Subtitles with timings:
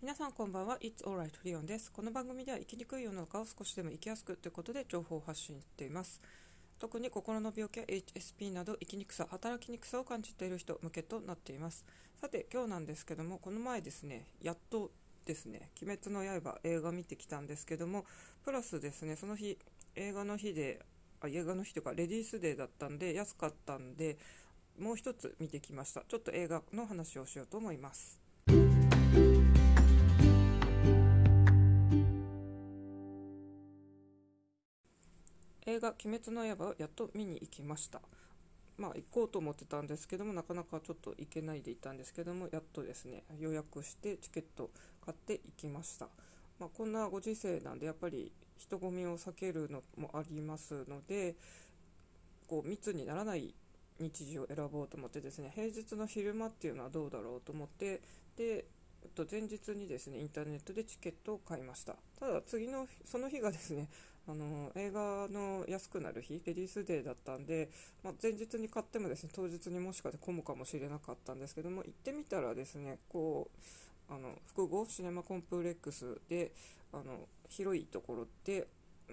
[0.00, 0.78] 皆さんこんばんは。
[0.78, 1.90] It's alright リオンです。
[1.90, 6.20] この番組では生きにくい世の中を少しでも生きやすくということで情報を発信しています。
[6.78, 11.84] 特に心の病気や HSP など生きにくさ働きにくさを感じている人向けとなっています。
[12.20, 14.92] さて今日なんですけどもこの前ですねやっと
[15.24, 18.06] ですね「鬼滅の刃」映画見てきたんですけども
[18.44, 19.58] プラスですねその日
[19.96, 20.80] 映画の日で
[21.20, 24.16] あ映画の日というかレディースデーだったんで安かったんで
[24.78, 26.04] もう一つ見てきました。
[26.06, 28.27] ちょっと映画の話をしようと思います。
[35.78, 38.00] 映画「鬼滅の刃」をやっと見に行きました。
[38.76, 44.70] まあ行こうと思ってたんですけどもなかなかちょっと行けないでいたんですけどもやっとですね予約してチケット
[45.04, 46.08] 買って行きました、
[46.60, 51.34] まあ、こんなご時世なんでやっぱり人混みを避けるのもありますので
[52.46, 53.52] こう密にならない
[53.98, 58.00] 日時を選ぼうと思ってですね平日の昼間っていうのはどうだろうと思って
[58.36, 58.64] で
[59.14, 61.96] と前日にですねインターネットでチケットを買いました。
[62.18, 63.88] ただ次のその日がですね
[64.28, 67.70] あの映画の安くなる日レディースデーだったんで、
[68.04, 73.48] まあ、前日に買ってもですね当日にもしかして混むかもしれなかったんですけども行ってみたらですねこ
[74.10, 76.52] うあの複合シネマコンプレックスで
[76.92, 78.66] あの広いところで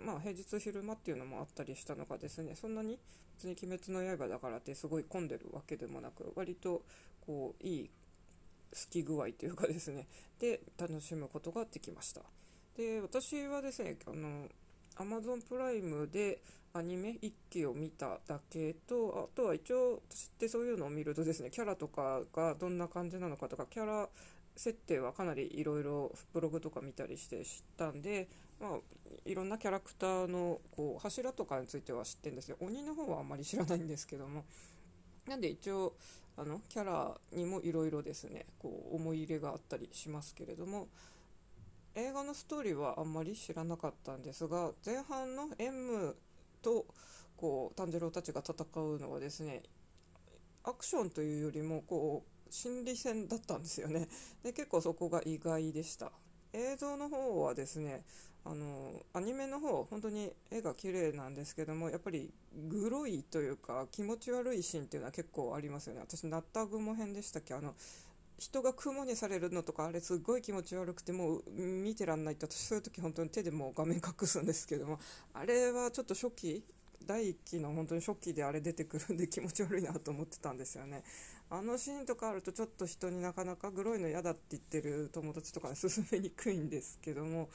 [0.04, 3.00] まあ、平日昼間っていうのもあったりしたのがですねそんなに
[3.38, 6.84] 別に「鬼滅の刃」だからってすごい混んでるわけでもなく割と
[7.26, 7.90] こういい
[8.74, 10.08] 好き具合というかですね
[10.40, 12.22] で楽しむことができました。
[12.76, 14.50] で私はですねあの
[14.98, 16.42] Amazon プライムで
[16.74, 24.10] アニメ1期を見ただけとあとは一応知ってそういうのを見るとですねキャラとかがどんな感じなのかとかキャラ
[24.58, 28.28] 設定はかなりいろいろブログとか見たりして知ったんで、
[28.60, 28.72] まあ、
[29.26, 32.58] いろんなキャラクターのこう柱とかについては知ってるんですよ。
[32.62, 34.46] 鬼の方はあんまり知らないんですけども。
[35.28, 35.96] なんで一応
[36.38, 40.88] あのキャラにもいろいろですねこう思い入れがあったりしますけれども。
[41.96, 46.16] 映画のストーリーはあんまり知らなかったんですが前半の M
[46.62, 46.86] と
[47.38, 49.64] こう炭治郎たちが戦うのはですね
[50.64, 54.08] アクションというよりもこう心理戦だったんですよね。
[54.44, 56.12] で結構そこが意外でした。
[56.54, 58.04] 映像の方はですね
[58.46, 62.34] あのアニメの方本当に絵が綺麗なんですけどもやっぱり
[62.70, 66.02] グロいというか気持ち悪いシーンっていうのは結構ありますよね。
[66.02, 67.54] 私ナッタグモ編でしたっけ？
[67.54, 67.76] あの
[68.38, 75.00] 人が雲にされるのとかあれすごい気持ち悪くてもう見てらんないって私そういう時本当に手でもう画面隠すんですけども
[75.34, 76.64] あれはちょっと初期
[77.06, 81.04] 第1期の本当に初期であれ出てくるんで気持ち悪いなと思ってたんですよね。
[81.50, 87.50] あのシーンとかあるとちょっと人になかなかグロいの嫌だって言ってる友達とかに勧めにくいんですけども。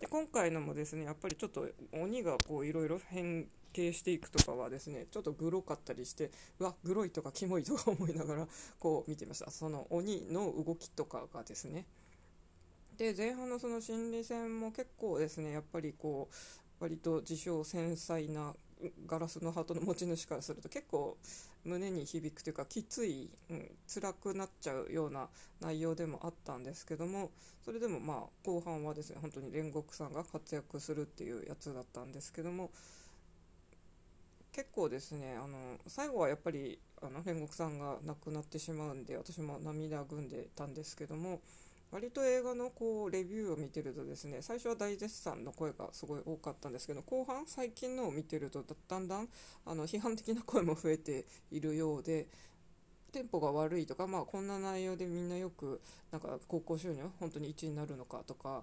[0.00, 8.48] で今回のもですねやっぱりちょっと鬼がこういろいろ変形していくとかはですねちょっとグロかったりしてうわグロいとかキモいとか思いながら
[8.78, 9.50] こう見てました。
[9.50, 11.86] その鬼の動きとかがですね。
[12.96, 16.34] で前半のその心理戦も結構ですねやっぱりこう
[16.80, 18.54] 割と自称繊細な
[19.06, 21.16] ガラスのハートの持ち主からすると結構
[21.64, 25.28] 胸に響くというかきつい、うん、辛くなっちゃうような
[25.60, 27.30] 内容でもあったんですけども
[27.64, 32.70] それでもまあ後半はですね本当に煉獄さんが活躍するっていうやつだったんですけども
[34.52, 41.40] 結構ですねあの最後はやっぱりあの煉獄さんが亡くなってしまうんで私も涙ぐんでたんですけども
[41.92, 49.28] 割と映画のこうレビューを見てるとですね最初は大絶賛の声がすごい多かったんですけど後半最近のを見てるとだんだん
[49.66, 52.26] あの批判的な声も増えているようで
[53.12, 55.80] テンポが悪いとか、まあ、こんな内容でみんなよく
[56.12, 58.62] なんか高校収入本当に1位になるのかとか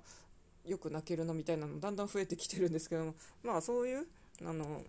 [0.65, 4.07] よく泣けるのみたいなのだんだん増えてきてるんですけどもまあそういう
[4.45, 4.83] あの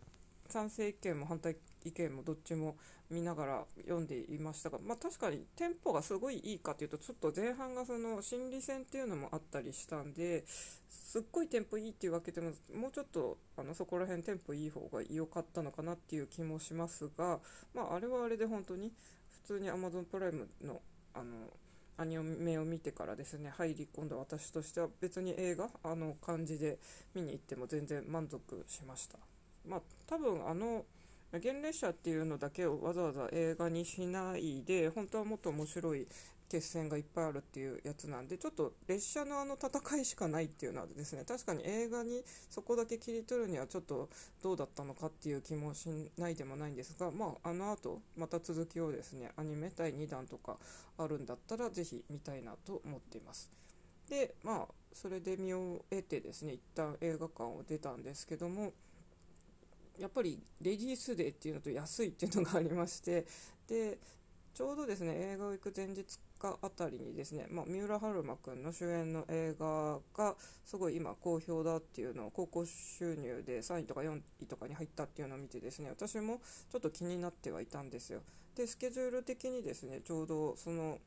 [0.48, 2.76] 賛成意見も反対意見もどっちも
[3.10, 17.38] 見ながら読んでいましたが、まあ、確かにテンポがすごいいいかというとちょっと前半がその心理戦っていうのもあったりしたんですっごいテンポいいっていうわけでももうちょっとあのそこら辺テンポいい方が良かったのかなっていう気もしますが、
[17.74, 18.92] まあ、あれはあれで本当に
[19.46, 20.80] 普通に Amazon プライムの
[21.14, 21.48] あの
[22.00, 26.78] アニメを見てからですね入り込んだ私としては別に映画あの感じで
[27.12, 29.27] 見に行っても全然満足しました。
[29.68, 30.84] まあ、多分あの
[31.30, 36.06] 原列車っていうのだけをわざわざ映画にしないで本当はもっと面白い
[36.48, 44.08] 決戦がいっぱいあるっていうやつなんでちょっと列車のあの戦いしかないっていうのはですね確かに映画にそこだけ切り取るにはちょっと
[44.42, 50.56] どうだったのかっていう気もしないでもないんですがまああの後また続きをですねアニメ第2弾とか
[50.96, 53.50] あるんだったらぜひ見たいなと思っています。
[54.08, 58.72] でまあそれで見終えてですね一旦映画館を出たんですけども
[59.98, 63.26] やっぱりレディースデーっていうのと安いっていうのがありまして
[63.66, 63.98] で
[64.54, 76.40] ちょうどですね映画を行く前日日あたりにですね、まあ、三浦春馬くんの主演の映画がすごい今好評だっていうのを高校収入で3位とか4位とかに入ったっていうのを見てですね私も
[76.70, 78.20] ちょっと気になってはいたんですよ。
[78.56, 80.98] でスケジュール的にですねちょうどその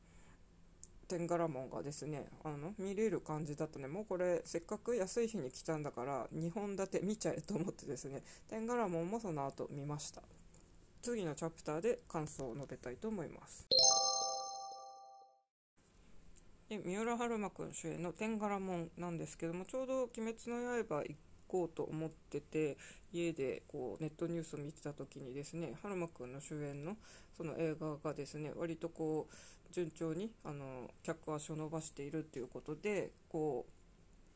[1.12, 3.86] 天柄門がですねあの見れる感じだったね。
[3.86, 10.22] もうこれせっかく安い日に来たんだから2本立て見ちゃえと思ってですね天柄門もその後見ました。
[11.02, 13.66] 次のチャプターで感想を述べたいと思います。
[16.70, 21.16] で三浦春馬くん主演の天柄門なんですけどもちょうど「鬼滅の刃」行
[21.46, 22.78] こうと思ってて
[23.12, 26.96] 家でこうネットニュースを見てた時にですね春馬くんの主演の
[27.36, 29.34] その映画がですね割とこう
[29.72, 33.66] 順調にあの客足を伸ばしているということでこ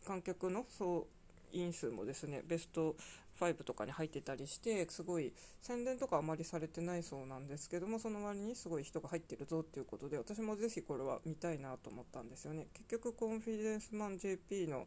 [0.03, 1.07] う観客の総
[1.53, 2.97] 員数もですねベスト
[3.39, 12.67] 5とかに入ってたりしてすごい宣伝とかあまりされてないそうなんですけどもその割にすごい人が入ってるぞっていうことで私もぜひこれは見たいなと思ったんですよね。
[12.73, 14.87] 結局コンフィデンスマン JP の、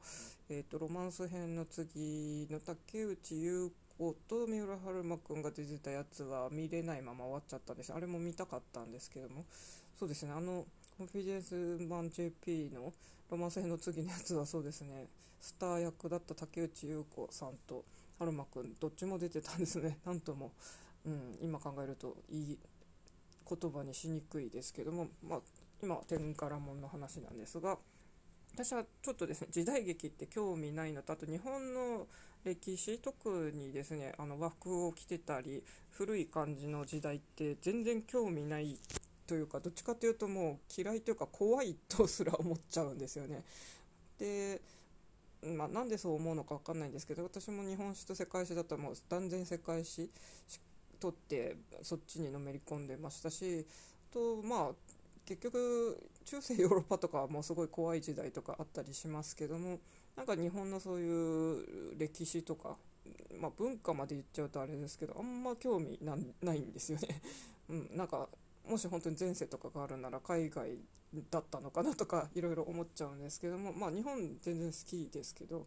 [0.50, 7.94] えーと、ロマンス編の次の竹内優子と三浦春馬くんが出てたやつは見れないまま終わっちゃったんです。
[7.94, 9.46] あれも見たかったんですけども。
[10.00, 10.32] そうですね。
[10.32, 10.66] あの
[10.98, 11.54] コンフィデンス
[11.90, 12.94] マン JP の
[13.30, 15.08] ロマンス編の次のやつはそうですね。
[15.42, 17.84] スター役だった竹内優子さんと
[18.18, 19.98] 春馬くんどっちも出てたんですね。
[20.08, 20.54] なんとも、
[21.06, 22.58] うん、今考えるといい
[23.50, 25.42] 言葉にしにくいですけども、まあ、
[25.84, 27.78] 今は天からもんの話なんですが
[28.54, 32.08] 私はちょっとですね時代劇って興味ないのとあと日本の
[32.46, 38.78] 歴史特にですねあの和服を着てたり古い感じの時代って全然興味ない
[39.30, 43.44] というかどっちかというともう嫌いというか怖いとすら思っちゃうんですよね。
[44.18, 44.60] で
[45.56, 50.10] まあ、なんでそう思うのか分かんないんですけど私も日本史と世界史だったらもう断然世界史
[51.00, 53.66] 取ってそっちにのめり込んでましたし
[54.12, 54.76] とまあ
[55.26, 59.80] 結局中世ヨーロッパとかはもうすごい怖い時代とかあったりしますけども
[60.18, 62.76] なんか日本のそういう歴史とか、
[63.40, 67.22] まあ、文化まで言っちゃうとあれですけどあんま興味ないんですよね。
[67.70, 68.28] うん、なんか
[68.70, 70.78] もし本当に前世とかがあるなら海外
[71.32, 75.66] だったのかなとか いろいろ思っちゃうんですけどもまあ日本全然好きですけど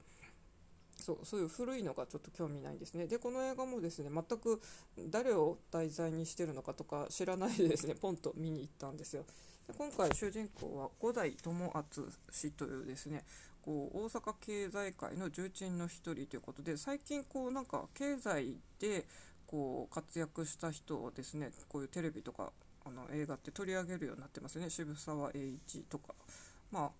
[0.99, 3.09] そうそういう古いのがちょっと興味ないんですね。
[3.09, 4.61] でこの映画もですね全く
[5.09, 7.97] 誰を題材にしてるのかとか知らないでですね。
[7.97, 9.25] ポンと見に行ったんですよ。
[9.67, 13.25] で今回主人公は五代友厚氏というですね
[13.63, 19.07] こう大阪経済界の重鎮の一人ということで最近こうなんか経済で
[19.47, 22.53] こう活躍した人をですねこういうテレビとか
[22.85, 26.15] あの映画って取り上げるようになってますね渋沢栄一とか
[26.71, 26.91] まあ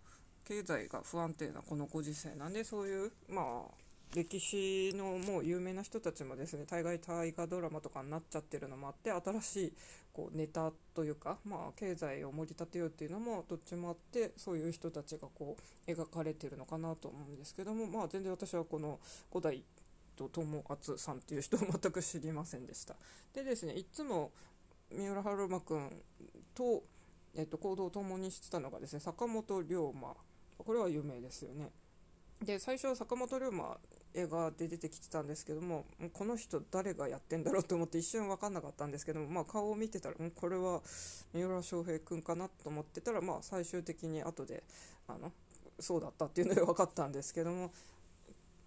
[0.45, 3.83] 経済が不安定なこのご時世なんでそういうまあ
[4.15, 9.73] 歴史のもう有名な人たちもですね大概大河ドラマとかになっちゃってるのもあって新しい
[10.13, 15.57] こうネタというか、まあ、経済を盛り立てようっていうのもどっちもあってそういう人たちがこ
[15.87, 19.01] う描かれてるのかなと思うんですけども、まあ、全然私はこの
[19.31, 19.65] 五代
[20.15, 22.95] と友厚さんっていう人を全く知りませんでした。
[23.33, 24.31] でですねいつも
[24.97, 25.91] 三浦春馬くん
[26.55, 26.83] と、
[27.37, 30.15] えっと、行動を共にしてたのがですね坂本龍馬。
[30.59, 31.71] これは有名ですよね。
[32.45, 33.79] で最初は坂本龍馬
[34.15, 40.83] 映画で出てきてたんですけどもこの人誰がやってんだろうと思って一瞬分かんなかったんですけども、まあ、顔を見てたらこれは
[41.33, 44.65] 三浦翔平君かなと思ってたら、まあ、最終的に後で
[45.09, 45.33] あの
[45.79, 47.71] そうだったっていうので分かったんですけども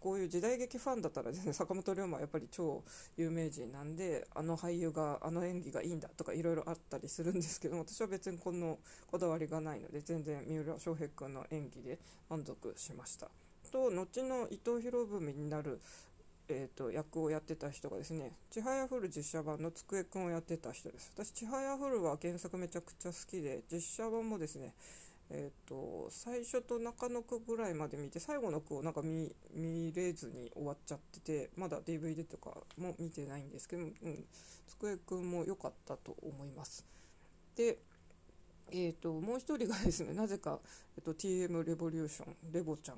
[0.06, 2.84] こういう時代劇ファンだったらですね 坂本龍馬はやっぱり超
[3.18, 13.32] 有名人なんであの俳優があの演技がいいんだとかいろいろあったりするんですけど私は別にこのこだわりがないので全然三浦翔平君の演技で満足しました。
[13.72, 15.82] と後の伊藤博文になる
[16.48, 21.12] えーと、役をやってた人がですね「ちはやふる」実写版の机くんをやってた人です。
[21.16, 24.76] 私ちはやふるは原作めちゃくちゃ好きで実写版もですね
[25.32, 29.34] えーと、最初と中の句ぐらいまで見て最後の句をなんか見
[29.94, 33.91] れずに終わっちゃっててまだ DVD とかも見てないんですけど、うん、
[34.67, 36.86] 机くんも良かったと思います。
[37.55, 37.79] で
[38.72, 40.60] えーと、もう一人がですねなぜか、
[40.98, 42.98] えーと、TM レボリューションレボちゃん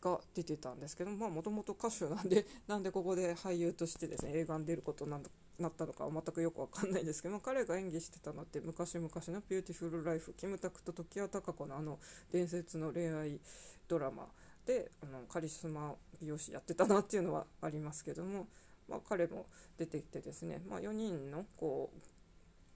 [0.00, 5.22] が出てたんですけどもともと歌手なんでなんでここで俳優としてですね映画に出ることなん
[5.60, 11.98] なったのかは全くよくわかんないですけども彼が演技してたのって昔々の「ビューティフル・ライフ」キムタクと常盤貴子のあの
[12.32, 13.40] 伝説の恋愛
[13.88, 14.28] ドラマ
[14.66, 18.46] であのカリスマ美容師やってたなっていうのはありますけども、
[18.88, 19.46] まあ、彼も
[19.78, 21.98] 出てきてですね、まあ、4人のこう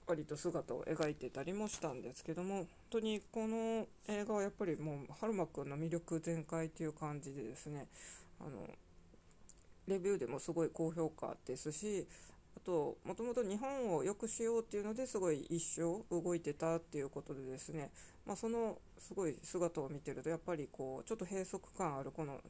[0.07, 7.87] 割と姿を描いてたりもしたんですけども本当にこの映画はやっぱりもう春馬くんの魅力全開という感じでですね
[8.41, 8.69] あの
[9.87, 12.07] レビューでもすごい高評価ですし
[12.57, 17.91] あともともと日本を良くしようっていうのですごい一生動いてたっていうことでですね、
[18.27, 22.41] まあ、そのすごい姿を見てるとやっぱりこうちょっと閉塞感あるこの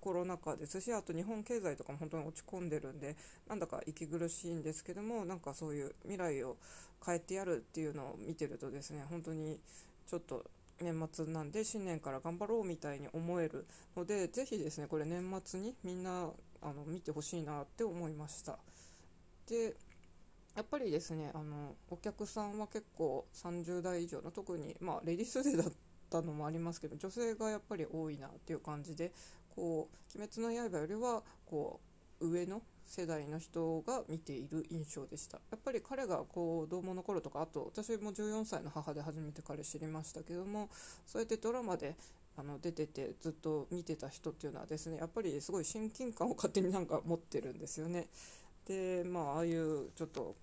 [0.00, 3.16] コロナ禍ですしあと日本経済とかも本当に落ち込んでるんで
[3.48, 6.56] なんだか息苦しいんですけどもなんかそういう未来を
[7.04, 9.58] 変えてやるっていうのを見てるとですね本当に
[10.06, 10.44] ちょっと
[10.80, 13.66] 年末なんで新年から頑張ろうみたいに思える
[13.96, 16.30] のでぜひですねこれ年末にみんな
[16.62, 18.58] あの見てほしいなって思いました。
[19.50, 19.74] で
[20.54, 25.72] やっぱりですねあのお客さんは結構30代以上の特にまあレディースデーだっ
[26.08, 29.12] たのもありますけど女性がやっぱり多いなっていう感じで
[29.54, 31.80] こう「鬼滅の刃」よりはこ
[32.20, 35.40] う上の世代の人が見ている印象でした。
[35.50, 40.68] やっぱり彼がこう子供の頃とかあと私も14歳の母で初めて彼知りましたけども
[41.06, 41.96] そうやってドラマで
[42.36, 48.08] あの出ててずっと見てた人っていうのはですねやっぱりすごい親近感を勝手になんか持ってるんですよね。
[48.70, 50.36] でまあああいうちょっと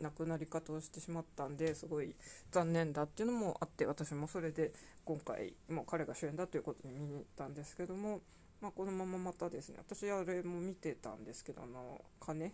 [0.00, 2.14] 亡くなり方をしてしまったんですごい
[2.50, 4.72] 残念だっていうのもあって私もそれで
[5.04, 8.20] 今回もう彼が主演だということで見に行ったんですけども
[8.60, 12.52] まあ、このまままたですね私あれも見てたんですけどあの金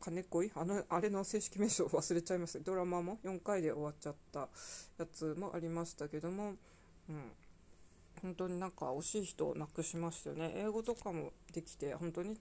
[0.00, 0.52] 金恋？
[0.54, 2.58] あのあれの正式名称忘れちゃいました。
[2.58, 4.48] ドラマも？4回で終わっちゃった
[4.98, 6.52] やつもありましたけども、
[7.08, 7.32] うん、
[8.20, 10.52] 本当になんか惜しい人を亡くしましたよね。
[10.56, 12.36] 英語とかもできて本当に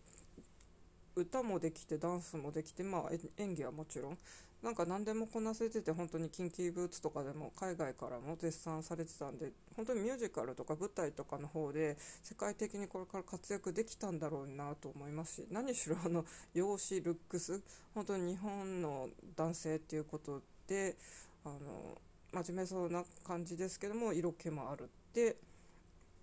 [1.15, 4.17] 歌もできてダンスもできて、まあ、演技はもちろん。
[4.63, 17.61] なんか何でもこなせてて本当にキンキーブーツとかでも海外からも絶賛されてたんで本当にミュージカルとか舞台とかの方で世界的にこれから活躍できたんだろうなと思いますし何しろあの容姿ルックス
[17.93, 20.95] 本当に日本の男性っていうことで
[21.43, 21.97] あの
[22.31, 25.35] 真面目そうな感じですけども色気もあるって。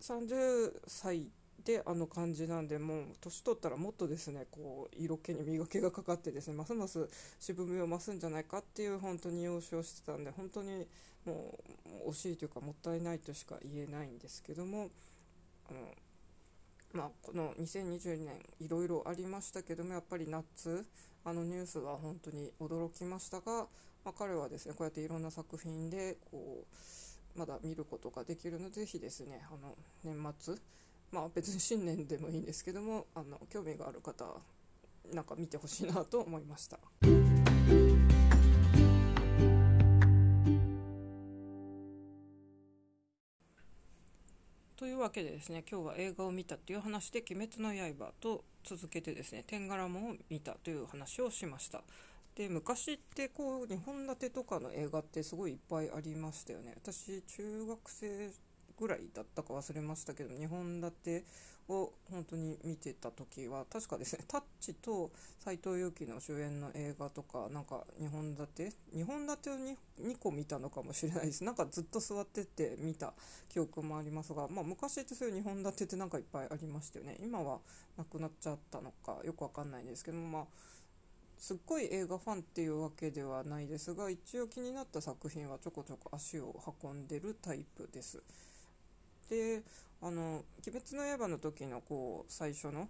[0.00, 1.26] 30歳
[1.64, 10.86] であの感じなんでもう年取ったらもっとですねこう色気に磨きがかかってですねますます渋みを増すんじゃないかっていう本当に要求をしてたんで本当に
[11.26, 11.58] も
[12.06, 14.90] う惜しいというかもったいないとしか言えないんですけども
[15.70, 15.80] あの
[16.92, 20.84] まあ、この2022年いろいろありましたけどもやっぱり夏
[21.24, 23.68] あのニュースは本当に驚きましたが、
[24.04, 26.64] まあ、彼はですねこうやっていろんな作品でこ
[27.36, 30.54] うまだ見ることができるのでぜひですねあの年末
[31.12, 34.24] まあ別に新年でもいいんですけどもあの興味がある方
[35.12, 36.78] なんか見てほしいなと思いました。
[44.76, 51.84] というわけでですね今日は映画を見たという話で「鬼滅の刃」と続けてですね「天柄門」を見たという話をしました
[52.34, 58.32] で昔ってこう2本立てとかの映画ってすごいいっぱいありましたよね私中学生
[58.80, 61.24] ぐらいだったか忘れましたけど2本立て
[61.68, 71.44] を本当に見てた時は確かですねタッチと斎藤佑樹の主演の映画とかなんか2本立て？2本立てを 2, 2個見たのかもしれないです。
[71.44, 73.12] なんかずっと座ってて見た
[73.48, 77.16] 記憶もありますが、まあ、昔ってそういう2本立てってなんかいっぱいありましたよね。
[77.22, 77.60] 今は
[77.96, 80.44] なくなっちゃったのかよくわかんないんですけどまあ
[81.38, 88.22] すっごい映画ファンっていうわけではないですが一応気になった作品はちょこちょこ足を運んでるタイプです。
[89.30, 89.62] で
[90.02, 92.88] あの「鬼滅の刃」の時のこう最初の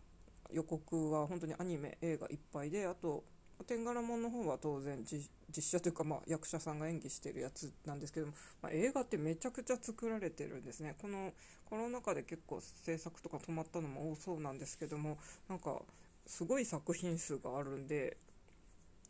[0.50, 3.22] 予告は本当にアニメ映画いっぱいであと
[3.66, 5.28] 天柄門の方は当然実
[5.62, 8.32] 写というか、まあ、役者さんが演技してるやつなんですけども、
[8.62, 10.96] まあ、映画ってめちゃくちゃ作られてるんですね。
[10.98, 11.32] この
[11.66, 15.18] コロナ禍で結構制作とか止まったのも多そうなんですけども
[15.48, 15.82] なんか
[16.26, 18.16] すごい作品数があるんで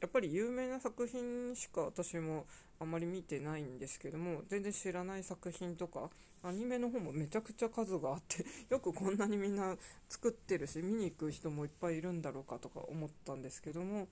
[0.00, 2.46] やっぱり有名な作品しか私も
[2.80, 6.08] あまり見てないんですけども全然知らない作品とか
[6.42, 9.76] アニメの方もめちゃくちゃ数があって よくこんなにみんな
[10.08, 14.08] 作ってるし見に行く人もいっぱいいるんだろうかとか思ったんですけども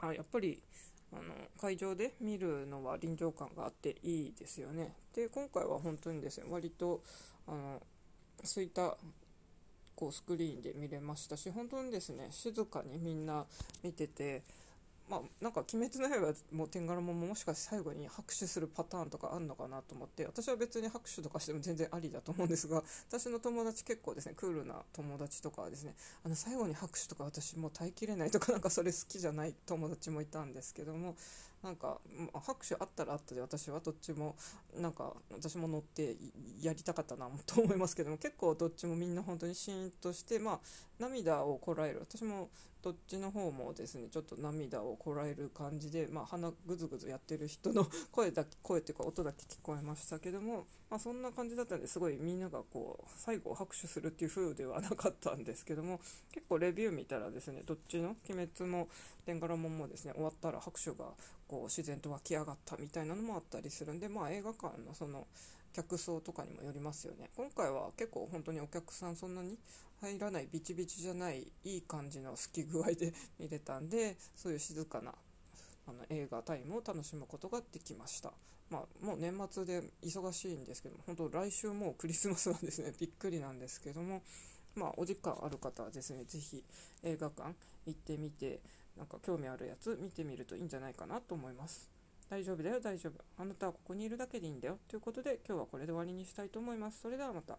[0.00, 0.60] あやっぱり
[1.12, 1.22] あの
[1.58, 4.94] 会場で見るのは臨場感があっていいですよね。
[5.12, 7.02] で今回は本当にですね割と
[7.46, 7.82] あの
[8.44, 8.96] そういった
[9.94, 13.46] こうスクリーンで見れましたし本当にですね静かにみんな
[13.82, 14.42] 見てて
[15.10, 31.16] まあ、なんか「鬼滅の刃」も天柄ももしかして最後に拍手するパターンとかあるのかなと思って私は別に拍手とかしても全然ありだと思うんですが 私の友達結構ですねクールな友達とかはですねあの最後に拍手とか私もう耐えきれないとかなんかそれ好きじゃない友達もいたんですけども
[31.62, 32.00] なんか
[32.46, 34.34] 拍手あったらあったで私はどっちも
[34.78, 36.16] なんか私も乗って
[36.62, 40.60] やりたかったなと思いますけども結構どっちもみんな本当にシーンとしてまあ
[41.00, 42.00] 涙をこらえる。
[42.00, 42.50] 私も
[42.82, 56.00] どっちの方もですねちょっと涙をこらえる感じで、まあ、鼻ぐずぐずやってる人の 声だけ声っていうか音だけ聞こえましたけどもまあ、そんな感じだったんですごいみんながこう最後拍手するっていう風ではなかったんですけども
[56.32, 58.88] 結構レビュー見たらですねどっちの「鬼滅」も
[59.24, 61.14] 「天柄もん」もですね終わったら拍手が
[61.46, 65.28] こう自然と湧き上がったみたいなのもあったりするんで、まあ、映画館のその
[65.72, 67.30] 客層とかにもよりますよね。
[67.36, 69.58] 今回は結構本当にお客さんそんなに
[70.00, 75.14] 入らないビチビチじゃないいい感じの好き具合で 見れたんでそういう静かな
[75.86, 78.32] あの映画タイムを楽しむことができました。
[78.70, 82.92] まあ、もう年末で忙しいんですけども本当来週もうクリスマスなんですね。
[82.98, 84.22] びっくりなんですけども
[84.76, 86.64] まあ、お時間ある方はですね是非
[87.02, 87.54] 映画館
[87.86, 88.60] 行ってみて
[88.96, 91.90] なんか興味あるやつ見てみるといいんじゃないかなと思います。
[92.30, 93.24] 大丈夫だよ大丈夫。
[93.38, 94.78] あなたはここにいるだけでいいんだよ。
[94.86, 97.00] ということで今日はこれで終わりにしたいと思います。
[97.00, 97.58] それではまた。